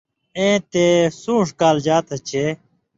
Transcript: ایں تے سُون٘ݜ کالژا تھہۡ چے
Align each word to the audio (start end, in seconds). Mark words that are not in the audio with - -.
ایں 0.37 0.57
تے 0.71 0.85
سُون٘ݜ 1.21 1.47
کالژا 1.59 1.97
تھہۡ 2.07 2.21
چے 2.27 2.43